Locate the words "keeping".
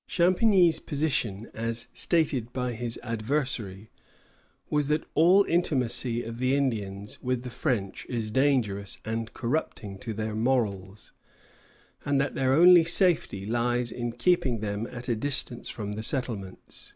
14.10-14.58